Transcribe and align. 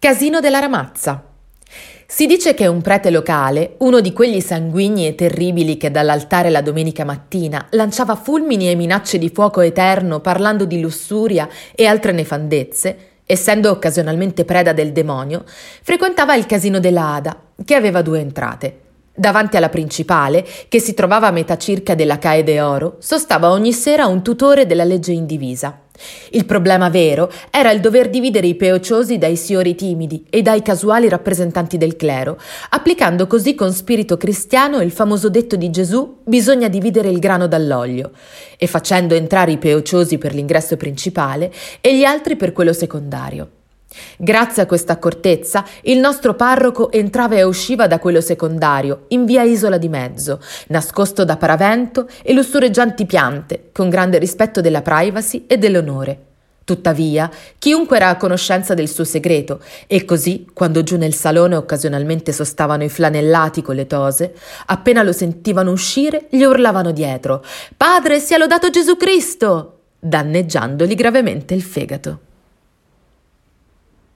Casino 0.00 0.38
della 0.38 0.60
Ramazza. 0.60 1.24
Si 2.06 2.26
dice 2.26 2.54
che 2.54 2.68
un 2.68 2.80
prete 2.80 3.10
locale, 3.10 3.74
uno 3.78 3.98
di 3.98 4.12
quegli 4.12 4.40
sanguigni 4.40 5.08
e 5.08 5.16
terribili 5.16 5.76
che 5.76 5.90
dall'altare 5.90 6.50
la 6.50 6.60
domenica 6.60 7.04
mattina 7.04 7.66
lanciava 7.70 8.14
fulmini 8.14 8.70
e 8.70 8.76
minacce 8.76 9.18
di 9.18 9.28
fuoco 9.28 9.60
eterno 9.60 10.20
parlando 10.20 10.66
di 10.66 10.80
lussuria 10.80 11.48
e 11.74 11.86
altre 11.86 12.12
nefandezze, 12.12 12.98
essendo 13.26 13.72
occasionalmente 13.72 14.44
preda 14.44 14.72
del 14.72 14.92
demonio, 14.92 15.42
frequentava 15.82 16.36
il 16.36 16.46
casino 16.46 16.78
della 16.78 17.14
Ada, 17.14 17.36
che 17.64 17.74
aveva 17.74 18.00
due 18.00 18.20
entrate. 18.20 18.78
Davanti 19.12 19.56
alla 19.56 19.68
principale, 19.68 20.46
che 20.68 20.78
si 20.78 20.94
trovava 20.94 21.26
a 21.26 21.32
metà 21.32 21.58
circa 21.58 21.96
della 21.96 22.20
Cae 22.20 22.44
de 22.44 22.60
Oro, 22.60 22.98
sostava 23.00 23.50
ogni 23.50 23.72
sera 23.72 24.06
un 24.06 24.22
tutore 24.22 24.64
della 24.64 24.84
legge 24.84 25.10
indivisa. 25.10 25.86
Il 26.30 26.44
problema 26.44 26.88
vero 26.88 27.30
era 27.50 27.70
il 27.70 27.80
dover 27.80 28.08
dividere 28.10 28.46
i 28.46 28.54
peociosi 28.54 29.18
dai 29.18 29.36
siori 29.36 29.74
timidi 29.74 30.24
e 30.30 30.42
dai 30.42 30.62
casuali 30.62 31.08
rappresentanti 31.08 31.76
del 31.76 31.96
clero, 31.96 32.38
applicando 32.70 33.26
così 33.26 33.54
con 33.54 33.72
spirito 33.72 34.16
cristiano 34.16 34.80
il 34.80 34.90
famoso 34.90 35.28
detto 35.28 35.56
di 35.56 35.70
Gesù 35.70 36.18
bisogna 36.24 36.68
dividere 36.68 37.08
il 37.08 37.18
grano 37.18 37.46
dall'olio, 37.46 38.12
e 38.56 38.66
facendo 38.66 39.14
entrare 39.14 39.52
i 39.52 39.58
peociosi 39.58 40.18
per 40.18 40.34
l'ingresso 40.34 40.76
principale 40.76 41.52
e 41.80 41.96
gli 41.96 42.04
altri 42.04 42.36
per 42.36 42.52
quello 42.52 42.72
secondario. 42.72 43.57
Grazie 44.18 44.62
a 44.62 44.66
questa 44.66 44.94
accortezza, 44.94 45.64
il 45.82 45.98
nostro 45.98 46.34
parroco 46.34 46.92
entrava 46.92 47.36
e 47.36 47.42
usciva 47.42 47.86
da 47.86 47.98
quello 47.98 48.20
secondario, 48.20 49.04
in 49.08 49.24
via 49.24 49.42
Isola 49.42 49.78
di 49.78 49.88
Mezzo, 49.88 50.40
nascosto 50.68 51.24
da 51.24 51.36
paravento 51.36 52.06
e 52.22 52.34
lussureggianti 52.34 53.06
piante, 53.06 53.70
con 53.72 53.88
grande 53.88 54.18
rispetto 54.18 54.60
della 54.60 54.82
privacy 54.82 55.44
e 55.46 55.56
dell'onore. 55.56 56.24
Tuttavia, 56.64 57.30
chiunque 57.58 57.96
era 57.96 58.10
a 58.10 58.16
conoscenza 58.18 58.74
del 58.74 58.88
suo 58.88 59.04
segreto, 59.04 59.62
e 59.86 60.04
così, 60.04 60.46
quando 60.52 60.82
giù 60.82 60.98
nel 60.98 61.14
salone 61.14 61.56
occasionalmente 61.56 62.30
sostavano 62.30 62.84
i 62.84 62.90
flanellati 62.90 63.62
con 63.62 63.74
le 63.74 63.86
tose, 63.86 64.34
appena 64.66 65.02
lo 65.02 65.12
sentivano 65.12 65.70
uscire, 65.70 66.26
gli 66.28 66.42
urlavano 66.42 66.92
dietro: 66.92 67.42
Padre, 67.74 68.20
sia 68.20 68.36
lodato 68.36 68.68
Gesù 68.68 68.98
Cristo! 68.98 69.72
danneggiandogli 69.98 70.94
gravemente 70.94 71.54
il 71.54 71.62
fegato. 71.62 72.20